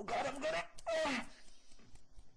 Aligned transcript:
Oh 0.00 0.04
God, 0.04 0.26
I'm 0.26 0.40
gonna. 0.40 0.62
Uh, 0.86 1.10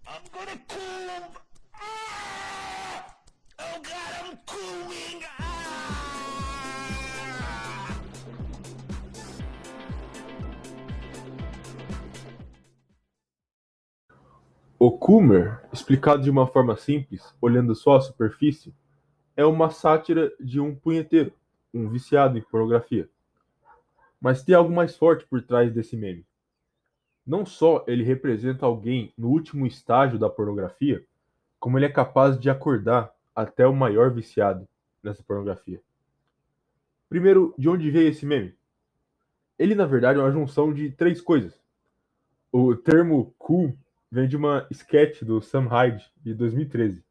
I'm 0.08 0.22
gonna 0.32 0.58
coom. 0.66 1.30
Ah! 1.72 3.14
Oh 3.60 3.80
God, 3.80 4.12
I'm 4.20 4.36
cooming. 4.44 5.22
Ah! 5.38 5.62
O 14.76 14.90
Coomer, 14.98 15.60
explicado 15.72 16.20
de 16.20 16.30
uma 16.30 16.48
forma 16.48 16.76
simples, 16.76 17.32
olhando 17.40 17.76
só 17.76 17.94
a 17.94 18.00
superfície, 18.00 18.74
é 19.36 19.44
uma 19.44 19.70
sátira 19.70 20.32
de 20.40 20.58
um 20.58 20.74
punheteiro, 20.74 21.32
um 21.72 21.88
viciado 21.88 22.36
em 22.36 22.42
pornografia. 22.42 23.08
Mas 24.20 24.42
tem 24.42 24.52
algo 24.52 24.74
mais 24.74 24.96
forte 24.96 25.24
por 25.24 25.40
trás 25.42 25.72
desse 25.72 25.96
meme. 25.96 26.26
Não 27.26 27.46
só 27.46 27.84
ele 27.86 28.02
representa 28.02 28.66
alguém 28.66 29.12
no 29.16 29.28
último 29.28 29.66
estágio 29.66 30.18
da 30.18 30.28
pornografia, 30.28 31.04
como 31.60 31.78
ele 31.78 31.86
é 31.86 31.88
capaz 31.88 32.38
de 32.38 32.50
acordar 32.50 33.14
até 33.34 33.66
o 33.66 33.74
maior 33.74 34.12
viciado 34.12 34.68
nessa 35.02 35.22
pornografia. 35.22 35.80
Primeiro, 37.08 37.54
de 37.56 37.68
onde 37.68 37.90
veio 37.90 38.08
esse 38.08 38.26
meme? 38.26 38.54
Ele, 39.58 39.74
na 39.74 39.86
verdade, 39.86 40.18
é 40.18 40.22
uma 40.22 40.32
junção 40.32 40.72
de 40.72 40.90
três 40.90 41.20
coisas. 41.20 41.60
O 42.50 42.74
termo 42.74 43.34
cool 43.38 43.76
vem 44.10 44.28
de 44.28 44.36
uma 44.36 44.66
sketch 44.70 45.22
do 45.22 45.40
Sam 45.40 45.68
Hyde, 45.68 46.10
de 46.22 46.34
2013. 46.34 47.02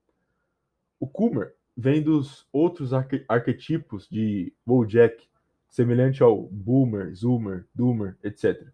O 1.00 1.08
Coomer 1.08 1.56
vem 1.76 2.02
dos 2.02 2.48
outros 2.52 2.94
arque 2.94 3.26
arquetipos 3.28 4.08
de 4.08 4.54
Bojack, 4.66 5.28
semelhante 5.70 6.22
ao 6.22 6.44
Boomer, 6.44 7.16
Zoomer, 7.16 7.66
Doomer, 7.74 8.18
etc. 8.24 8.68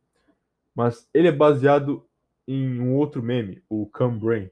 Mas 0.78 1.10
ele 1.12 1.28
é 1.28 1.32
baseado 1.32 2.08
em 2.48 2.80
um 2.80 2.96
outro 2.96 3.24
meme, 3.24 3.64
o 3.68 3.88
Come 3.88 4.20
Brain. 4.20 4.52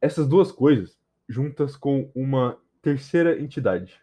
Essas 0.00 0.26
duas 0.26 0.50
coisas, 0.50 0.98
juntas 1.28 1.76
com 1.76 2.10
uma 2.12 2.58
terceira 2.82 3.40
entidade, 3.40 4.02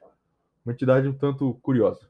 uma 0.63 0.71
entidade 0.71 1.05
um 1.09 1.13
tanto 1.13 1.55
curiosa. 1.55 2.09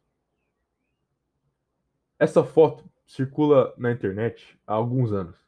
Essa 2.19 2.43
foto 2.43 2.87
circula 3.07 3.73
na 3.79 3.91
internet 3.91 4.59
há 4.67 4.75
alguns 4.75 5.11
anos. 5.11 5.39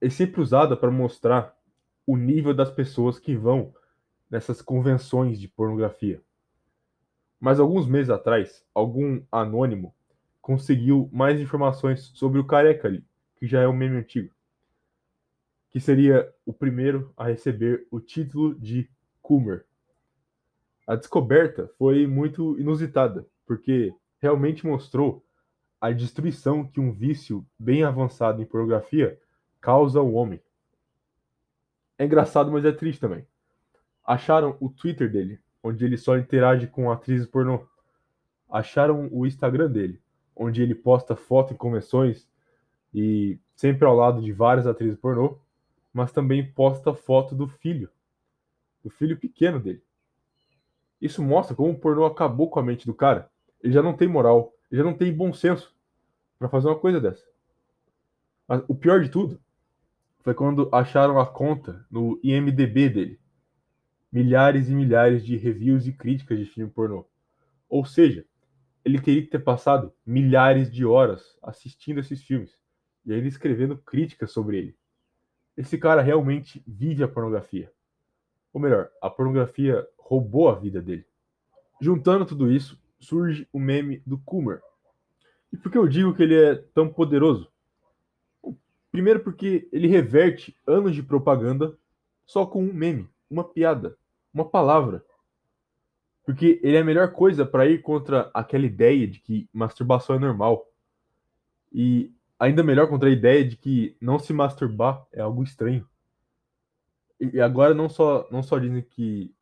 É 0.00 0.10
sempre 0.10 0.40
usada 0.40 0.76
para 0.76 0.90
mostrar 0.90 1.56
o 2.04 2.16
nível 2.16 2.52
das 2.52 2.72
pessoas 2.72 3.20
que 3.20 3.36
vão 3.36 3.72
nessas 4.28 4.60
convenções 4.60 5.38
de 5.38 5.46
pornografia. 5.46 6.20
Mas 7.38 7.60
alguns 7.60 7.86
meses 7.86 8.10
atrás, 8.10 8.66
algum 8.74 9.22
anônimo 9.30 9.94
conseguiu 10.40 11.08
mais 11.12 11.40
informações 11.40 12.10
sobre 12.14 12.40
o 12.40 12.46
careca 12.46 12.88
ali, 12.88 13.04
que 13.36 13.46
já 13.46 13.60
é 13.60 13.68
um 13.68 13.72
meme 13.72 13.96
antigo, 13.96 14.32
que 15.70 15.80
seria 15.80 16.32
o 16.44 16.52
primeiro 16.52 17.12
a 17.16 17.26
receber 17.26 17.86
o 17.90 18.00
título 18.00 18.54
de 18.54 18.88
Coomer. 19.22 19.64
A 20.86 20.96
descoberta 20.96 21.70
foi 21.78 22.06
muito 22.06 22.58
inusitada, 22.58 23.26
porque 23.46 23.94
realmente 24.18 24.66
mostrou 24.66 25.24
a 25.80 25.90
destruição 25.92 26.66
que 26.66 26.80
um 26.80 26.92
vício 26.92 27.46
bem 27.58 27.84
avançado 27.84 28.42
em 28.42 28.44
pornografia 28.44 29.18
causa 29.60 29.98
ao 29.98 30.12
homem. 30.12 30.40
É 31.96 32.04
engraçado, 32.04 32.50
mas 32.50 32.64
é 32.64 32.72
triste 32.72 33.00
também. 33.00 33.26
Acharam 34.04 34.56
o 34.60 34.68
Twitter 34.68 35.10
dele, 35.10 35.38
onde 35.62 35.84
ele 35.84 35.96
só 35.96 36.18
interage 36.18 36.66
com 36.66 36.90
atrizes 36.90 37.26
pornô. 37.26 37.66
Acharam 38.50 39.08
o 39.12 39.26
Instagram 39.26 39.70
dele, 39.70 40.00
onde 40.40 40.62
ele 40.62 40.74
posta 40.74 41.14
foto 41.14 41.52
em 41.52 41.56
convenções 41.56 42.26
e 42.94 43.38
sempre 43.54 43.84
ao 43.84 43.94
lado 43.94 44.22
de 44.22 44.32
várias 44.32 44.66
atrizes 44.66 44.98
pornô, 44.98 45.38
mas 45.92 46.12
também 46.12 46.50
posta 46.50 46.94
foto 46.94 47.34
do 47.34 47.46
filho, 47.46 47.90
do 48.82 48.88
filho 48.88 49.18
pequeno 49.18 49.60
dele. 49.60 49.82
Isso 50.98 51.22
mostra 51.22 51.54
como 51.54 51.72
o 51.72 51.78
pornô 51.78 52.06
acabou 52.06 52.48
com 52.48 52.58
a 52.58 52.62
mente 52.62 52.86
do 52.86 52.94
cara. 52.94 53.30
Ele 53.62 53.74
já 53.74 53.82
não 53.82 53.94
tem 53.94 54.08
moral, 54.08 54.54
ele 54.72 54.80
já 54.80 54.84
não 54.84 54.96
tem 54.96 55.12
bom 55.12 55.30
senso 55.30 55.76
para 56.38 56.48
fazer 56.48 56.68
uma 56.68 56.78
coisa 56.78 56.98
dessa. 56.98 57.24
Mas 58.48 58.62
o 58.66 58.74
pior 58.74 59.02
de 59.02 59.10
tudo 59.10 59.38
foi 60.20 60.32
quando 60.32 60.70
acharam 60.72 61.20
a 61.20 61.26
conta 61.26 61.84
no 61.90 62.18
IMDb 62.22 62.88
dele. 62.88 63.20
Milhares 64.10 64.70
e 64.70 64.72
milhares 64.72 65.22
de 65.22 65.36
reviews 65.36 65.86
e 65.86 65.92
críticas 65.92 66.38
de 66.38 66.46
filme 66.46 66.70
pornô. 66.70 67.04
Ou 67.68 67.84
seja, 67.84 68.24
ele 68.84 69.00
teria 69.00 69.22
que 69.22 69.28
ter 69.28 69.40
passado 69.40 69.92
milhares 70.04 70.70
de 70.70 70.84
horas 70.84 71.36
assistindo 71.42 72.00
esses 72.00 72.22
filmes 72.22 72.58
e 73.04 73.12
ainda 73.12 73.28
escrevendo 73.28 73.76
críticas 73.76 74.32
sobre 74.32 74.58
ele. 74.58 74.76
Esse 75.56 75.76
cara 75.76 76.02
realmente 76.02 76.62
vive 76.66 77.02
a 77.02 77.08
pornografia. 77.08 77.72
Ou 78.52 78.60
melhor, 78.60 78.90
a 79.00 79.10
pornografia 79.10 79.86
roubou 79.98 80.48
a 80.48 80.54
vida 80.54 80.80
dele. 80.80 81.04
Juntando 81.80 82.26
tudo 82.26 82.50
isso, 82.50 82.80
surge 82.98 83.48
o 83.52 83.58
meme 83.58 84.02
do 84.06 84.18
Coomer. 84.18 84.60
E 85.52 85.56
por 85.56 85.70
que 85.70 85.78
eu 85.78 85.88
digo 85.88 86.14
que 86.14 86.22
ele 86.22 86.34
é 86.34 86.54
tão 86.54 86.88
poderoso? 86.88 87.50
Primeiro, 88.90 89.20
porque 89.20 89.68
ele 89.72 89.86
reverte 89.86 90.56
anos 90.66 90.94
de 90.94 91.02
propaganda 91.02 91.76
só 92.26 92.44
com 92.44 92.62
um 92.62 92.72
meme, 92.72 93.08
uma 93.28 93.44
piada, 93.44 93.96
uma 94.32 94.44
palavra. 94.44 95.04
Porque 96.30 96.60
ele 96.62 96.76
é 96.76 96.80
a 96.80 96.84
melhor 96.84 97.10
coisa 97.10 97.44
para 97.44 97.66
ir 97.66 97.82
contra 97.82 98.30
aquela 98.32 98.64
ideia 98.64 99.04
de 99.04 99.18
que 99.18 99.50
masturbação 99.52 100.14
é 100.14 100.18
normal. 100.20 100.64
E 101.72 102.14
ainda 102.38 102.62
melhor 102.62 102.86
contra 102.86 103.08
a 103.08 103.12
ideia 103.12 103.44
de 103.44 103.56
que 103.56 103.96
não 104.00 104.16
se 104.16 104.32
masturbar 104.32 105.04
é 105.12 105.20
algo 105.20 105.42
estranho. 105.42 105.84
E 107.18 107.40
agora 107.40 107.74
não 107.74 107.88
só, 107.88 108.28
não 108.30 108.44
só 108.44 108.60
dizem 108.60 108.80
que 108.80 109.34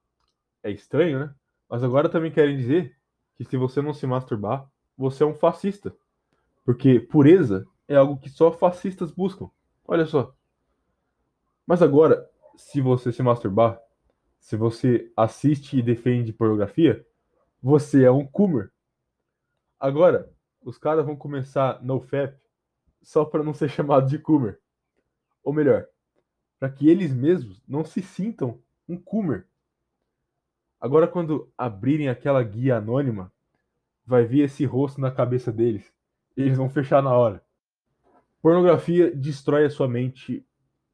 é 0.62 0.70
estranho, 0.70 1.18
né? 1.18 1.34
Mas 1.68 1.84
agora 1.84 2.08
também 2.08 2.30
querem 2.30 2.56
dizer 2.56 2.96
que 3.36 3.44
se 3.44 3.58
você 3.58 3.82
não 3.82 3.92
se 3.92 4.06
masturbar, 4.06 4.66
você 4.96 5.22
é 5.24 5.26
um 5.26 5.34
fascista. 5.34 5.94
Porque 6.64 6.98
pureza 7.00 7.66
é 7.86 7.96
algo 7.96 8.16
que 8.16 8.30
só 8.30 8.50
fascistas 8.50 9.10
buscam. 9.10 9.50
Olha 9.86 10.06
só. 10.06 10.34
Mas 11.66 11.82
agora, 11.82 12.26
se 12.56 12.80
você 12.80 13.12
se 13.12 13.22
masturbar, 13.22 13.78
se 14.48 14.56
você 14.56 15.12
assiste 15.14 15.76
e 15.76 15.82
defende 15.82 16.32
pornografia, 16.32 17.06
você 17.60 18.04
é 18.04 18.10
um 18.10 18.26
coomer. 18.26 18.72
Agora, 19.78 20.34
os 20.62 20.78
caras 20.78 21.04
vão 21.04 21.14
começar 21.14 21.84
no 21.84 22.00
FAP 22.00 22.34
só 23.02 23.26
para 23.26 23.44
não 23.44 23.52
ser 23.52 23.68
chamado 23.68 24.08
de 24.08 24.18
coomer. 24.18 24.58
Ou 25.44 25.52
melhor, 25.52 25.86
para 26.58 26.70
que 26.70 26.88
eles 26.88 27.12
mesmos 27.12 27.62
não 27.68 27.84
se 27.84 28.00
sintam 28.00 28.58
um 28.88 28.96
coomer. 28.96 29.46
Agora, 30.80 31.06
quando 31.06 31.52
abrirem 31.58 32.08
aquela 32.08 32.42
guia 32.42 32.78
anônima, 32.78 33.30
vai 34.02 34.24
vir 34.24 34.44
esse 34.44 34.64
rosto 34.64 34.98
na 34.98 35.10
cabeça 35.10 35.52
deles. 35.52 35.92
Eles 36.34 36.56
vão 36.56 36.70
fechar 36.70 37.02
na 37.02 37.12
hora. 37.12 37.44
Pornografia 38.40 39.14
destrói 39.14 39.66
a 39.66 39.70
sua 39.70 39.86
mente, 39.86 40.42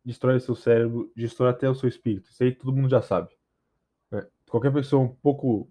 destrói 0.04 0.38
o 0.38 0.40
seu 0.40 0.56
cérebro, 0.56 1.12
destrói 1.14 1.50
até 1.50 1.70
o 1.70 1.74
seu 1.76 1.88
espírito. 1.88 2.28
Isso 2.30 2.42
aí 2.42 2.50
todo 2.50 2.74
mundo 2.74 2.90
já 2.90 3.00
sabe. 3.00 3.32
Qualquer 4.54 4.72
pessoa 4.72 5.02
um 5.02 5.08
pouco 5.08 5.68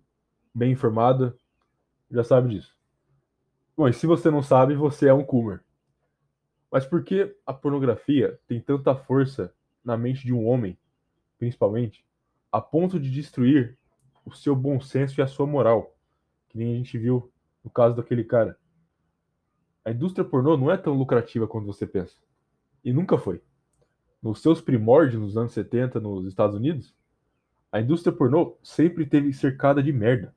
bem 0.54 0.74
informada 0.74 1.34
já 2.12 2.22
sabe 2.22 2.50
disso. 2.50 2.76
Bom, 3.78 3.88
e 3.88 3.94
se 3.94 4.06
você 4.06 4.30
não 4.30 4.44
sabe, 4.44 4.76
você 4.76 5.08
é 5.08 5.14
um 5.14 5.24
coomer. 5.24 5.64
Mas 6.70 6.86
por 6.86 7.02
que 7.02 7.34
a 7.46 7.54
pornografia 7.54 8.38
tem 8.46 8.60
tanta 8.60 8.94
força 8.94 9.56
na 9.86 9.96
mente 9.96 10.26
de 10.26 10.34
um 10.34 10.46
homem, 10.46 10.78
principalmente, 11.40 12.06
a 12.52 12.60
ponto 12.60 13.00
de 13.00 13.10
destruir 13.10 13.78
o 14.26 14.34
seu 14.34 14.54
bom 14.54 14.82
senso 14.82 15.18
e 15.18 15.24
a 15.24 15.28
sua 15.28 15.48
moral? 15.48 15.96
Que 16.50 16.58
nem 16.58 16.74
a 16.74 16.78
gente 16.78 16.98
viu 16.98 17.32
no 17.64 17.72
caso 17.72 17.96
daquele 17.96 18.26
cara. 18.26 18.60
A 19.86 19.92
indústria 19.92 20.26
pornô 20.26 20.58
não 20.58 20.70
é 20.70 20.76
tão 20.76 20.94
lucrativa 20.94 21.48
quanto 21.48 21.68
você 21.68 21.88
pensa. 21.88 22.18
E 22.84 22.92
nunca 22.92 23.18
foi. 23.18 23.42
Nos 24.22 24.42
seus 24.42 24.60
primórdios, 24.60 25.22
nos 25.22 25.38
anos 25.38 25.54
70, 25.54 26.02
nos 26.02 26.28
Estados 26.28 26.58
Unidos, 26.58 26.94
a 27.74 27.82
indústria 27.82 28.16
pornô 28.16 28.56
sempre 28.62 29.04
teve 29.04 29.34
cercada 29.34 29.82
de 29.82 29.92
merda. 29.92 30.32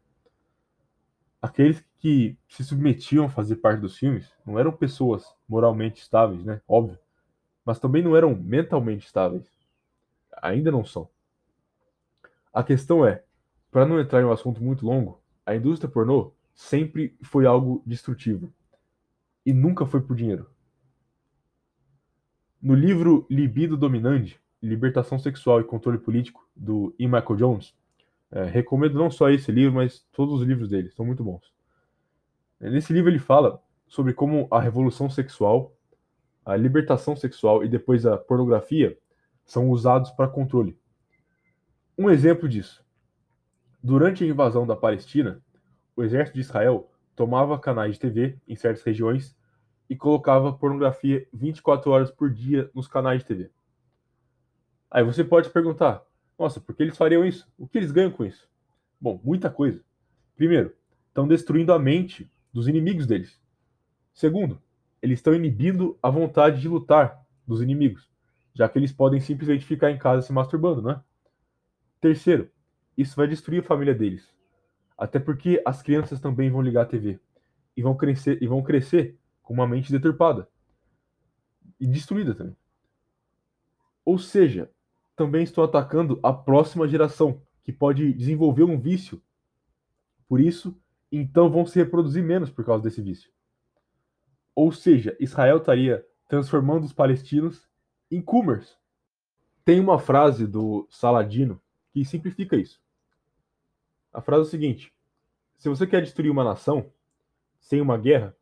Aqueles 1.41 1.85
que 1.99 2.35
se 2.49 2.65
submetiam 2.65 3.27
a 3.27 3.29
fazer 3.29 3.57
parte 3.57 3.79
dos 3.79 3.99
filmes 3.99 4.33
não 4.47 4.59
eram 4.59 4.73
pessoas 4.73 5.37
moralmente 5.47 6.01
estáveis, 6.01 6.43
né? 6.43 6.63
Óbvio. 6.67 6.99
Mas 7.63 7.79
também 7.79 8.03
não 8.03 8.17
eram 8.17 8.35
mentalmente 8.35 9.05
estáveis. 9.05 9.53
Ainda 10.41 10.73
não 10.73 10.83
são. 10.83 11.11
A 12.55 12.65
questão 12.65 13.05
é, 13.07 13.23
para 13.71 13.85
não 13.85 14.01
entrar 14.01 14.23
em 14.23 14.25
um 14.25 14.33
assunto 14.33 14.65
muito 14.65 14.87
longo, 14.87 15.21
a 15.45 15.55
indústria 15.55 15.91
pornô 15.91 16.33
sempre 16.55 17.19
foi 17.23 17.45
algo 17.45 17.83
destrutivo 17.85 18.51
e 19.45 19.53
nunca 19.53 19.85
foi 19.85 20.01
por 20.01 20.17
dinheiro. 20.17 20.51
No 22.63 22.75
livro 22.75 23.27
Libido 23.29 23.77
Dominante, 23.77 24.41
Libertação 24.67 25.19
Sexual 25.19 25.61
e 25.61 25.65
Controle 25.65 25.99
Político, 25.99 26.47
do 26.55 26.95
E. 26.99 27.07
Michael 27.07 27.37
Jones, 27.37 27.75
é, 28.31 28.45
recomendo 28.45 28.99
não 28.99 29.11
só 29.11 29.31
esse 29.31 29.51
livro, 29.53 29.75
mas 29.75 30.05
todos 30.13 30.41
os 30.41 30.47
livros 30.47 30.69
dele, 30.69 30.91
são 30.91 31.05
muito 31.07 31.23
bons. 31.23 31.53
Nesse 32.61 32.93
livro 32.93 33.11
ele 33.11 33.19
fala 33.19 33.63
sobre 33.87 34.13
como 34.13 34.49
a 34.51 34.61
revolução 34.61 35.09
sexual 35.11 35.77
a 36.47 36.55
libertação 36.55 37.17
sexual 37.17 37.65
e 37.65 37.69
depois 37.69 38.07
a 38.07 38.17
pornografia 38.17 38.97
são 39.45 39.69
usados 39.69 40.13
para 40.13 40.29
controle. 40.29 40.79
Um 41.99 42.09
exemplo 42.09 42.49
disso. 42.49 42.87
Durante 43.83 44.23
a 44.23 44.27
invasão 44.29 44.65
da 44.65 44.77
Palestina, 44.77 45.43
o 45.97 46.05
exército 46.05 46.37
de 46.37 46.43
Israel 46.43 46.89
tomava 47.17 47.59
canais 47.59 47.95
de 47.95 48.01
TV 48.01 48.39
em 48.47 48.55
certas 48.55 48.85
regiões 48.85 49.37
e 49.91 49.97
colocava 49.97 50.53
pornografia 50.53 51.27
24 51.33 51.91
horas 51.91 52.13
por 52.13 52.31
dia 52.31 52.71
nos 52.73 52.87
canais 52.87 53.23
de 53.23 53.27
TV. 53.27 53.51
Aí 54.97 55.05
você 55.05 55.23
pode 55.23 55.51
perguntar: 55.51 56.03
nossa, 56.39 56.59
por 56.59 56.75
que 56.75 56.83
eles 56.83 56.97
fariam 56.97 57.23
isso? 57.23 57.47
O 57.59 57.69
que 57.69 57.77
eles 57.77 57.93
ganham 57.93 58.11
com 58.11 58.25
isso? 58.25 58.49
Bom, 58.99 59.21
muita 59.23 59.51
coisa. 59.51 59.85
Primeiro, 60.35 60.75
estão 61.09 61.29
destruindo 61.29 61.71
a 61.71 61.79
mente 61.79 62.33
dos 62.51 62.67
inimigos 62.67 63.07
deles. 63.07 63.39
Segundo, 64.15 64.59
eles 65.03 65.19
estão 65.19 65.35
inibindo 65.35 65.99
a 66.03 66.09
vontade 66.09 66.63
de 66.63 66.67
lutar 66.67 67.23
dos 67.47 67.61
inimigos, 67.61 68.11
já 68.55 68.71
que 68.71 68.79
eles 68.79 68.91
podem 68.91 69.21
simplesmente 69.21 69.67
ficar 69.67 69.91
em 69.91 69.99
casa 69.99 70.23
se 70.23 70.33
masturbando, 70.33 70.81
né? 70.81 70.99
Terceiro, 72.01 72.51
isso 72.97 73.17
vai 73.17 73.29
destruir 73.29 73.61
a 73.61 73.67
família 73.67 73.95
deles. 73.95 74.27
Até 74.97 75.19
porque 75.19 75.61
as 75.67 75.83
crianças 75.83 76.21
também 76.21 76.49
vão 76.51 76.63
ligar 76.63 76.85
a 76.85 76.87
TV 76.87 77.21
e 77.77 77.83
vão 77.83 77.95
crescer 77.95 78.43
e 78.43 78.47
vão 78.47 78.63
crescer 78.63 79.19
com 79.43 79.53
uma 79.53 79.69
mente 79.69 79.93
deturpada 79.93 80.49
e 81.79 81.87
destruída 81.87 82.35
também. 82.35 82.57
Ou 84.03 84.19
seja, 84.19 84.71
também 85.17 85.43
estou 85.43 85.65
atacando 85.65 86.21
a 86.23 86.33
próxima 86.33 86.87
geração, 86.87 87.41
que 87.65 87.73
pode 87.73 88.13
desenvolver 88.13 88.63
um 88.63 88.79
vício. 88.79 89.21
Por 90.29 90.41
isso, 90.41 90.79
então 91.11 91.51
vão 91.51 91.65
se 91.65 91.79
reproduzir 91.79 92.23
menos 92.23 92.51
por 92.51 92.65
causa 92.65 92.85
desse 92.85 93.01
vício. 93.01 93.31
Ou 94.55 94.71
seja, 94.71 95.17
Israel 95.19 95.57
estaria 95.57 96.07
transformando 96.29 96.85
os 96.85 96.93
palestinos 96.93 97.67
em 98.11 98.21
coomers. 98.21 98.79
Tem 99.65 99.81
uma 99.81 99.99
frase 99.99 100.47
do 100.47 100.87
Saladino 100.91 101.61
que 101.93 102.05
simplifica 102.05 102.57
isso. 102.57 102.81
A 104.13 104.21
frase 104.21 104.43
é 104.43 104.47
o 104.47 104.51
seguinte: 104.51 104.93
se 105.57 105.69
você 105.69 105.87
quer 105.87 106.03
destruir 106.03 106.31
uma 106.31 106.45
nação 106.45 106.93
sem 107.59 107.81
uma 107.81 107.99
guerra, 107.99 108.37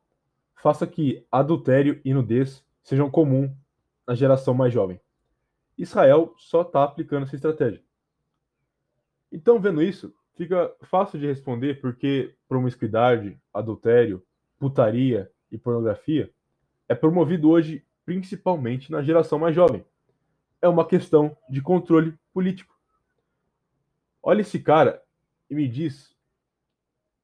faça 0.56 0.86
que 0.86 1.26
adultério 1.30 2.00
e 2.04 2.12
nudez 2.12 2.64
sejam 2.82 3.10
comum 3.10 3.54
na 4.06 4.14
geração 4.14 4.54
mais 4.54 4.72
jovem. 4.72 5.00
Israel 5.76 6.34
só 6.38 6.62
está 6.62 6.84
aplicando 6.84 7.24
essa 7.24 7.34
estratégia. 7.34 7.82
Então, 9.30 9.58
vendo 9.58 9.82
isso, 9.82 10.14
fica 10.36 10.74
fácil 10.82 11.18
de 11.18 11.26
responder 11.26 11.80
porque 11.80 12.34
promiscuidade, 12.48 13.40
adultério, 13.52 14.24
putaria 14.58 15.30
e 15.50 15.58
pornografia 15.58 16.32
é 16.88 16.94
promovido 16.94 17.50
hoje 17.50 17.84
principalmente 18.04 18.92
na 18.92 19.02
geração 19.02 19.38
mais 19.38 19.54
jovem. 19.54 19.84
É 20.60 20.68
uma 20.68 20.86
questão 20.86 21.36
de 21.48 21.60
controle 21.60 22.16
político. 22.32 22.74
Olha 24.22 24.42
esse 24.42 24.58
cara 24.58 25.02
e 25.50 25.54
me 25.54 25.68
diz: 25.68 26.14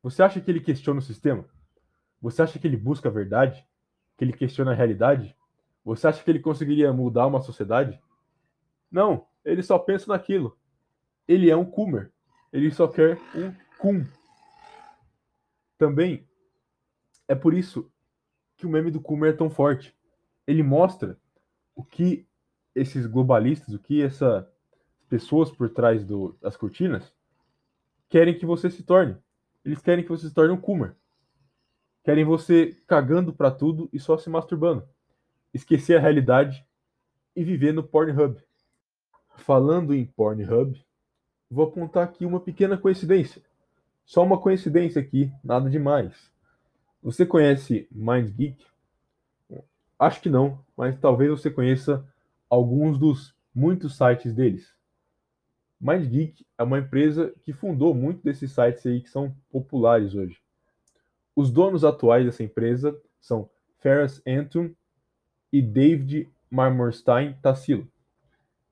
você 0.02 0.22
acha 0.22 0.40
que 0.40 0.50
ele 0.50 0.60
questiona 0.60 1.00
o 1.00 1.02
sistema? 1.02 1.44
Você 2.20 2.42
acha 2.42 2.58
que 2.58 2.66
ele 2.66 2.76
busca 2.76 3.08
a 3.08 3.12
verdade? 3.12 3.66
Que 4.16 4.24
ele 4.24 4.32
questiona 4.32 4.72
a 4.72 4.74
realidade? 4.74 5.34
Você 5.84 6.06
acha 6.06 6.22
que 6.22 6.30
ele 6.30 6.40
conseguiria 6.40 6.92
mudar 6.92 7.26
uma 7.26 7.40
sociedade? 7.40 7.98
Não, 8.90 9.26
ele 9.44 9.62
só 9.62 9.78
pensa 9.78 10.06
naquilo. 10.08 10.58
Ele 11.28 11.50
é 11.50 11.56
um 11.56 11.64
Coomer. 11.64 12.10
Ele 12.52 12.70
só 12.70 12.88
quer 12.88 13.18
um 13.34 13.54
Cum. 13.78 14.04
Também 15.78 16.28
é 17.28 17.34
por 17.34 17.54
isso 17.54 17.90
que 18.56 18.66
o 18.66 18.68
meme 18.68 18.90
do 18.90 19.00
Coomer 19.00 19.32
é 19.32 19.36
tão 19.36 19.48
forte. 19.48 19.96
Ele 20.46 20.62
mostra 20.62 21.18
o 21.74 21.84
que 21.84 22.26
esses 22.74 23.06
globalistas, 23.06 23.72
o 23.72 23.78
que 23.78 24.02
essas 24.02 24.44
pessoas 25.08 25.50
por 25.50 25.70
trás 25.70 26.04
do, 26.04 26.36
das 26.40 26.56
cortinas 26.56 27.12
querem 28.08 28.36
que 28.36 28.44
você 28.44 28.68
se 28.68 28.82
torne. 28.82 29.16
Eles 29.64 29.80
querem 29.80 30.04
que 30.04 30.10
você 30.10 30.28
se 30.28 30.34
torne 30.34 30.52
um 30.52 30.60
Coomer. 30.60 30.96
Querem 32.02 32.24
você 32.24 32.76
cagando 32.86 33.32
para 33.32 33.50
tudo 33.50 33.88
e 33.92 33.98
só 33.98 34.18
se 34.18 34.28
masturbando. 34.28 34.86
Esquecer 35.54 35.96
a 35.96 36.00
realidade 36.00 36.66
e 37.36 37.44
viver 37.44 37.72
no 37.72 37.82
Pornhub. 37.82 38.42
Falando 39.40 39.94
em 39.94 40.04
Pornhub, 40.04 40.84
vou 41.50 41.66
apontar 41.66 42.04
aqui 42.04 42.26
uma 42.26 42.40
pequena 42.40 42.76
coincidência. 42.76 43.42
Só 44.04 44.22
uma 44.22 44.38
coincidência 44.38 45.00
aqui, 45.00 45.32
nada 45.42 45.70
demais. 45.70 46.30
Você 47.02 47.24
conhece 47.24 47.88
MindGeek? 47.90 48.66
Acho 49.98 50.20
que 50.20 50.28
não, 50.28 50.62
mas 50.76 50.98
talvez 50.98 51.30
você 51.30 51.50
conheça 51.50 52.06
alguns 52.50 52.98
dos 52.98 53.34
muitos 53.54 53.96
sites 53.96 54.34
deles. 54.34 54.74
MindGeek 55.80 56.44
é 56.58 56.62
uma 56.62 56.78
empresa 56.78 57.34
que 57.42 57.54
fundou 57.54 57.94
muitos 57.94 58.22
desses 58.22 58.52
sites 58.52 58.84
aí 58.84 59.00
que 59.00 59.08
são 59.08 59.34
populares 59.50 60.14
hoje. 60.14 60.38
Os 61.34 61.50
donos 61.50 61.82
atuais 61.82 62.26
dessa 62.26 62.42
empresa 62.42 62.94
são 63.18 63.48
Ferris 63.78 64.20
Antum 64.26 64.74
e 65.50 65.62
David 65.62 66.28
Marmorstein 66.50 67.34
Tassilo. 67.40 67.88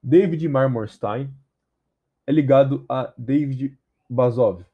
David 0.02 0.46
Marmorstein 0.48 1.34
é 2.24 2.30
ligado 2.30 2.84
a 2.88 3.12
David 3.18 3.76
Bazov 4.08 4.64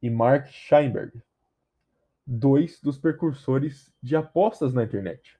e 0.00 0.08
Mark 0.08 0.46
Scheinberg, 0.48 1.20
dois 2.24 2.80
dos 2.80 2.96
precursores 2.96 3.92
de 4.00 4.14
apostas 4.14 4.72
na 4.72 4.84
internet. 4.84 5.36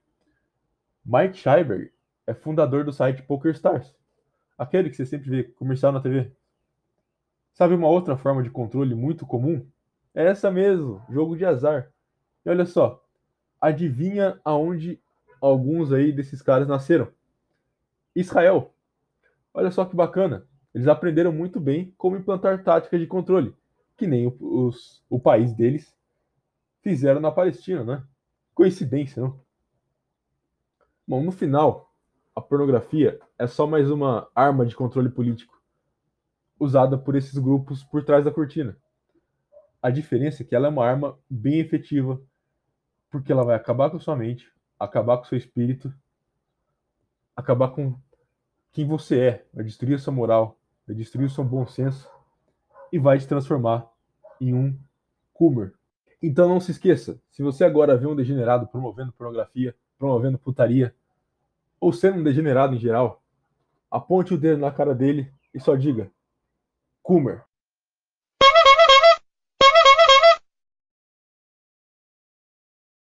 Mike 1.05 1.37
Scheinberg 1.37 1.91
é 2.25 2.33
fundador 2.33 2.83
do 2.83 2.91
site 2.91 3.23
PokerStars, 3.23 3.95
aquele 4.57 4.89
que 4.89 4.97
você 4.97 5.05
sempre 5.05 5.29
vê 5.29 5.43
comercial 5.43 5.93
na 5.93 6.01
TV. 6.01 6.29
Sabe 7.53 7.75
uma 7.75 7.87
outra 7.87 8.17
forma 8.17 8.43
de 8.43 8.49
controle 8.49 8.93
muito 8.93 9.25
comum? 9.25 9.65
É 10.13 10.25
essa 10.25 10.51
mesmo, 10.51 11.01
jogo 11.09 11.37
de 11.37 11.45
azar. 11.45 11.91
E 12.45 12.49
olha 12.49 12.65
só, 12.65 13.01
adivinha 13.59 14.37
aonde 14.43 14.99
alguns 15.39 15.93
aí 15.93 16.11
desses 16.11 16.41
caras 16.41 16.67
nasceram? 16.67 17.07
Israel. 18.13 18.73
Olha 19.57 19.71
só 19.71 19.83
que 19.85 19.95
bacana. 19.95 20.47
Eles 20.71 20.87
aprenderam 20.87 21.33
muito 21.33 21.59
bem 21.59 21.91
como 21.97 22.15
implantar 22.15 22.63
táticas 22.63 22.99
de 22.99 23.07
controle, 23.07 23.55
que 23.97 24.05
nem 24.05 24.31
os, 24.39 25.03
o 25.09 25.19
país 25.19 25.51
deles 25.51 25.97
fizeram 26.83 27.19
na 27.19 27.31
Palestina, 27.31 27.83
né? 27.83 28.03
Coincidência, 28.53 29.19
não? 29.19 29.41
Bom, 31.07 31.23
no 31.23 31.31
final, 31.31 31.91
a 32.35 32.39
pornografia 32.39 33.19
é 33.35 33.47
só 33.47 33.65
mais 33.65 33.89
uma 33.89 34.29
arma 34.35 34.63
de 34.63 34.75
controle 34.75 35.09
político 35.09 35.59
usada 36.59 36.95
por 36.95 37.15
esses 37.15 37.35
grupos 37.39 37.83
por 37.83 38.05
trás 38.05 38.25
da 38.25 38.31
cortina. 38.31 38.77
A 39.81 39.89
diferença 39.89 40.43
é 40.43 40.45
que 40.45 40.55
ela 40.55 40.67
é 40.67 40.69
uma 40.69 40.85
arma 40.85 41.17
bem 41.27 41.59
efetiva, 41.59 42.21
porque 43.09 43.31
ela 43.31 43.43
vai 43.43 43.55
acabar 43.55 43.89
com 43.89 43.99
sua 43.99 44.15
mente, 44.15 44.53
acabar 44.79 45.17
com 45.17 45.23
o 45.23 45.27
seu 45.27 45.37
espírito, 45.37 45.91
acabar 47.35 47.69
com 47.69 47.99
quem 48.71 48.85
você 48.85 49.19
é, 49.19 49.45
vai 49.53 49.63
destruir 49.63 49.95
a 49.95 49.99
sua 49.99 50.13
moral, 50.13 50.57
vai 50.85 50.95
destruir 50.95 51.25
o 51.25 51.29
seu 51.29 51.43
bom 51.43 51.65
senso 51.65 52.09
e 52.91 52.99
vai 52.99 53.17
te 53.17 53.27
transformar 53.27 53.89
em 54.39 54.53
um 54.53 54.77
Coomer. 55.33 55.73
Então 56.21 56.49
não 56.49 56.59
se 56.59 56.71
esqueça, 56.71 57.21
se 57.29 57.43
você 57.43 57.63
agora 57.63 57.95
vê 57.95 58.07
um 58.07 58.15
degenerado 58.15 58.67
promovendo 58.67 59.11
pornografia, 59.11 59.75
promovendo 59.97 60.39
putaria, 60.39 60.95
ou 61.79 61.93
sendo 61.93 62.19
um 62.19 62.23
degenerado 62.23 62.75
em 62.75 62.79
geral, 62.79 63.21
aponte 63.89 64.33
o 64.33 64.37
dedo 64.37 64.59
na 64.59 64.71
cara 64.71 64.95
dele 64.95 65.31
e 65.53 65.59
só 65.59 65.75
diga: 65.75 66.11
Coomer. 67.03 67.46